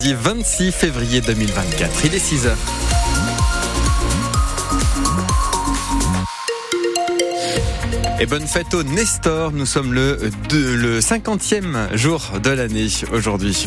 [0.00, 2.04] 26 février 2024.
[2.04, 2.56] Il est 6 heures.
[8.20, 9.50] Et bonne fête au Nestor.
[9.50, 13.66] Nous sommes le, le 50e jour de l'année aujourd'hui.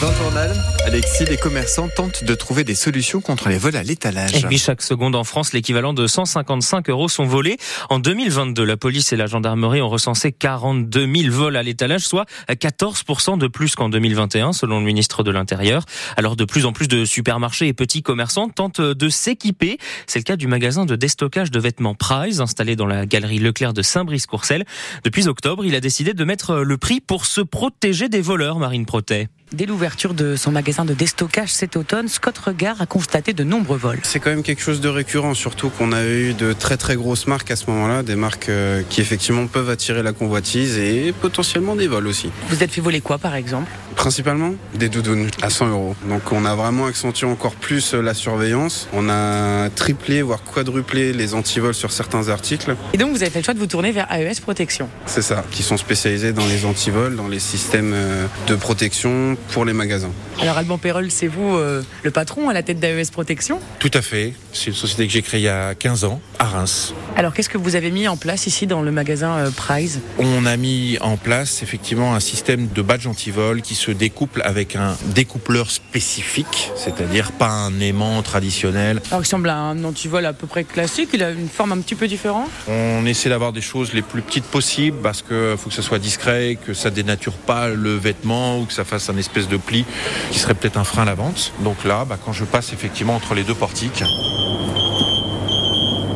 [0.00, 0.56] Dans le journal,
[0.86, 4.46] Alexis, les commerçants tentent de trouver des solutions contre les vols à l'étalage.
[4.46, 7.56] Puis chaque seconde en France, l'équivalent de 155 euros sont volés.
[7.90, 12.26] En 2022, la police et la gendarmerie ont recensé 42 000 vols à l'étalage, soit
[12.48, 15.84] 14% de plus qu'en 2021, selon le ministre de l'Intérieur.
[16.16, 19.78] Alors de plus en plus de supermarchés et petits commerçants tentent de s'équiper.
[20.06, 23.72] C'est le cas du magasin de déstockage de vêtements Price, installé dans la galerie Leclerc
[23.72, 24.64] de Saint-Brice-Courcelles.
[25.02, 28.86] Depuis octobre, il a décidé de mettre le prix pour se protéger des voleurs, Marine
[28.86, 29.28] Protet.
[29.54, 33.78] Dès l'ouverture de son magasin de déstockage cet automne, Scott Regard a constaté de nombreux
[33.78, 34.00] vols.
[34.02, 37.26] C'est quand même quelque chose de récurrent, surtout qu'on a eu de très très grosses
[37.26, 41.76] marques à ce moment-là, des marques euh, qui effectivement peuvent attirer la convoitise et potentiellement
[41.76, 42.30] des vols aussi.
[42.50, 43.70] Vous êtes fait voler quoi par exemple?
[43.96, 45.96] Principalement des doudounes à 100 euros.
[46.10, 48.86] Donc on a vraiment accentué encore plus euh, la surveillance.
[48.92, 52.76] On a triplé voire quadruplé les antivols sur certains articles.
[52.92, 54.90] Et donc vous avez fait le choix de vous tourner vers AES Protection.
[55.06, 59.64] C'est ça, qui sont spécialisés dans les antivols, dans les systèmes euh, de protection pour
[59.64, 60.10] les magasins.
[60.40, 64.02] Alors Alban Perrol, c'est vous euh, le patron à la tête d'AES Protection Tout à
[64.02, 64.34] fait.
[64.52, 66.94] C'est une société que j'ai créée il y a 15 ans à Reims.
[67.16, 70.00] Alors qu'est-ce que vous avez mis en place ici dans le magasin euh, Prize?
[70.18, 74.76] On a mis en place effectivement un système de badge anti-vol qui se découple avec
[74.76, 79.00] un découpleur spécifique, c'est-à-dire pas un aimant traditionnel.
[79.08, 81.78] Alors il ressemble à un anti-vol à peu près classique, il a une forme un
[81.78, 85.68] petit peu différente On essaie d'avoir des choses les plus petites possibles parce qu'il faut
[85.68, 89.16] que ça soit discret, que ça dénature pas le vêtement ou que ça fasse un
[89.16, 89.84] espèce de pli
[90.30, 91.52] qui serait peut-être un frein à la vente.
[91.60, 94.02] Donc là, bah, quand je passe effectivement entre les deux portiques,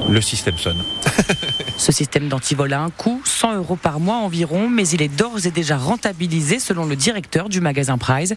[0.08, 0.82] le système sonne.
[1.76, 5.46] Ce système d'antivol a un coût, 100 euros par mois environ, mais il est d'ores
[5.46, 8.36] et déjà rentabilisé selon le directeur du magasin Prize,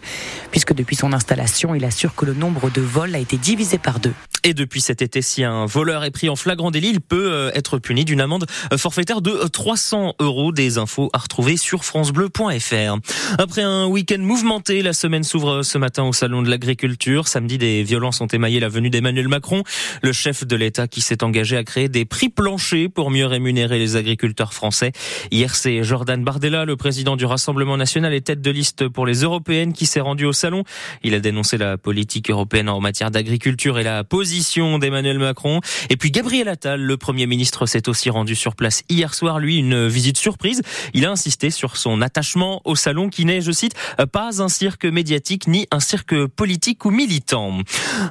[0.50, 4.00] puisque depuis son installation, il assure que le nombre de vols a été divisé par
[4.00, 4.14] deux.
[4.46, 7.50] Et depuis cet été, si un voleur est pris en flagrant délit, il peut euh,
[7.54, 10.52] être puni d'une amende euh, forfaitaire de 300 euh, euros.
[10.52, 12.98] Des infos à retrouver sur francebleu.fr.
[13.38, 17.26] Après un week-end mouvementé, la semaine s'ouvre ce matin au Salon de l'Agriculture.
[17.26, 19.64] Samedi, des violences ont émaillé la venue d'Emmanuel Macron,
[20.02, 23.78] le chef de l'État qui s'est engagé à créer des prix planchers pour mieux rémunérer
[23.78, 24.92] les agriculteurs français.
[25.30, 29.22] Hier, c'est Jordan Bardella, le président du Rassemblement national et tête de liste pour les
[29.22, 30.64] européennes, qui s'est rendu au salon.
[31.02, 35.60] Il a dénoncé la politique européenne en matière d'agriculture et la position d'Emmanuel Macron.
[35.90, 39.58] Et puis Gabriel Attal, le Premier ministre, s'est aussi rendu sur place hier soir, lui,
[39.58, 40.62] une visite surprise.
[40.94, 43.74] Il a insisté sur son attachement au salon qui n'est, je cite,
[44.12, 47.58] pas un cirque médiatique ni un cirque politique ou militant.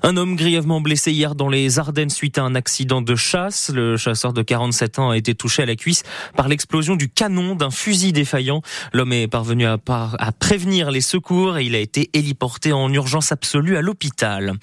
[0.03, 3.15] Un homme grièvement blessé hier dans les Ardennes suite à un accident de
[3.73, 6.03] Le chasseur de 47 ans a été touché à la cuisse
[6.37, 8.61] par l'explosion du canon d'un fusil défaillant.
[8.93, 9.77] L'homme est parvenu à
[10.39, 14.53] prévenir les secours et il a été héliporté en urgence absolue à l'hôpital.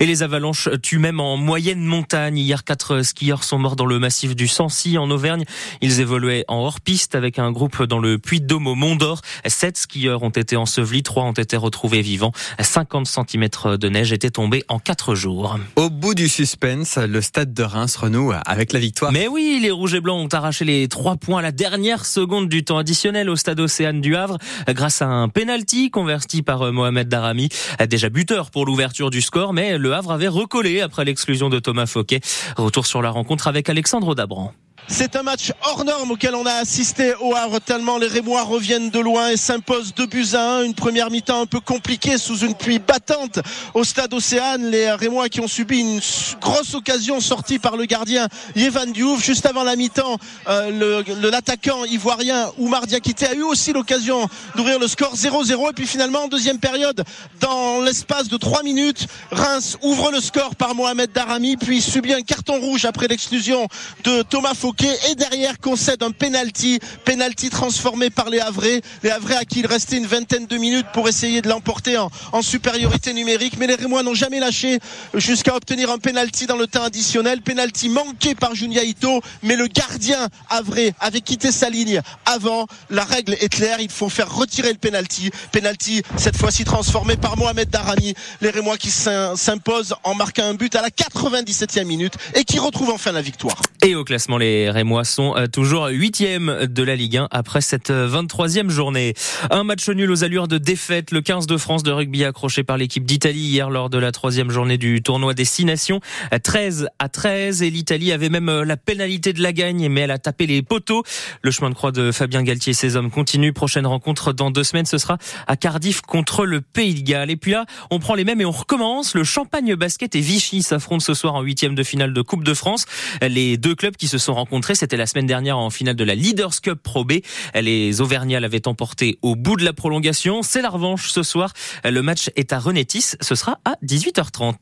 [0.00, 2.38] Et les avalanches tuent même en moyenne montagne.
[2.38, 5.42] Hier, quatre skieurs sont morts dans le massif du Sancy en Auvergne.
[5.80, 9.22] Ils évoluaient en hors-piste avec un groupe dans le Puy-de-Dôme au Mont d'Or.
[9.44, 12.30] Sept skieurs ont été ensevelis, trois ont été retrouvés vivants.
[12.60, 15.58] 50 cm de neige étaient tombés en quatre jours.
[15.74, 19.10] Au bout du suspense, le stade de Reims renoue avec la victoire.
[19.10, 22.48] Mais oui, les Rouges et Blancs ont arraché les trois points à la dernière seconde
[22.48, 24.38] du temps additionnel au stade Océane du Havre
[24.68, 27.48] grâce à un penalty converti par Mohamed Darami.
[27.88, 31.86] Déjà buteur pour l'ouverture du score, mais le Havre avait recollé après l'exclusion de Thomas
[31.86, 32.20] Fouquet.
[32.56, 34.52] Retour sur la rencontre avec Alexandre Dabran.
[34.90, 38.88] C'est un match hors norme auquel on a assisté au Havre tellement les Rémois reviennent
[38.88, 40.64] de loin et s'imposent 2 buts à 1.
[40.64, 43.38] Une première mi-temps un peu compliquée sous une pluie battante
[43.74, 44.70] au stade Océane.
[44.70, 46.00] Les Rémois qui ont subi une
[46.40, 49.22] grosse occasion sortie par le gardien Yévan Diouf.
[49.22, 50.16] Juste avant la mi-temps,
[50.48, 54.26] euh, l'attaquant ivoirien Oumar Diakité a eu aussi l'occasion
[54.56, 55.70] d'ouvrir le score 0-0.
[55.70, 57.04] Et puis finalement, en deuxième période,
[57.40, 62.22] dans l'espace de 3 minutes, Reims ouvre le score par Mohamed Darami, puis subit un
[62.22, 63.68] carton rouge après l'exclusion
[64.04, 69.36] de Thomas Foucault et derrière concède un penalty, penalty transformé par les Havrais, les Havrais
[69.36, 73.12] à qui il restait une vingtaine de minutes pour essayer de l'emporter en, en, supériorité
[73.12, 74.78] numérique, mais les Rémois n'ont jamais lâché
[75.14, 79.66] jusqu'à obtenir un penalty dans le temps additionnel, penalty manqué par Junia Ito, mais le
[79.66, 82.66] gardien Havrais avait quitté sa ligne avant.
[82.90, 87.36] La règle est claire, il faut faire retirer le penalty, penalty cette fois-ci transformé par
[87.36, 92.44] Mohamed Darami, les Rémois qui s'imposent en marquant un but à la 97e minute et
[92.44, 93.60] qui retrouvent enfin la victoire.
[93.82, 97.90] Et au classement les Les Rémois sont toujours huitième de la Ligue 1 après cette
[97.90, 99.14] 23e journée.
[99.50, 101.10] Un match nul aux allures de défaite.
[101.10, 104.50] Le 15 de France de rugby accroché par l'équipe d'Italie hier lors de la troisième
[104.50, 106.00] journée du tournoi des Six Nations.
[106.42, 110.18] 13 à 13 et l'Italie avait même la pénalité de la gagne mais elle a
[110.18, 111.02] tapé les poteaux.
[111.40, 113.54] Le chemin de croix de Fabien Galtier et ses hommes continue.
[113.54, 115.16] Prochaine rencontre dans deux semaines, ce sera
[115.46, 117.30] à Cardiff contre le Pays de Galles.
[117.30, 119.14] Et puis là, on prend les mêmes et on recommence.
[119.14, 122.52] Le Champagne Basket et Vichy s'affrontent ce soir en huitième de finale de Coupe de
[122.52, 122.84] France.
[123.22, 124.34] Les deux clubs qui se sont
[124.74, 127.14] c'était la semaine dernière en finale de la Leaders Cup Pro B.
[127.54, 130.42] Les Auvergnats l'avaient emporté au bout de la prolongation.
[130.42, 131.52] C'est la revanche ce soir.
[131.84, 133.14] Le match est à Renétis.
[133.20, 134.54] Ce sera à 18h30.